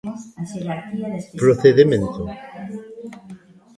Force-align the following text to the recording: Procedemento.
Procedemento. 1.41 2.19